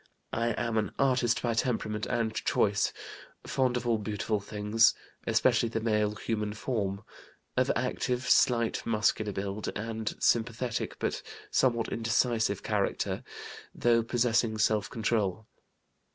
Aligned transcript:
I 0.33 0.53
am 0.53 0.79
an 0.79 0.93
artist 0.97 1.43
by 1.43 1.53
temperament 1.53 2.07
and 2.07 2.33
choice, 2.33 2.91
fond 3.45 3.77
of 3.77 3.85
all 3.85 3.99
beautiful 3.99 4.39
things, 4.39 4.95
especially 5.27 5.69
the 5.69 5.79
male 5.79 6.15
human 6.15 6.53
form; 6.53 7.03
of 7.55 7.71
active, 7.75 8.27
slight, 8.27 8.83
muscular 8.83 9.31
build; 9.31 9.67
and 9.77 10.15
sympathetic, 10.19 10.95
but 10.97 11.21
somewhat 11.51 11.89
indecisive 11.89 12.63
character, 12.63 13.23
though 13.75 14.01
possessing 14.01 14.57
self 14.57 14.89
control. 14.89 15.45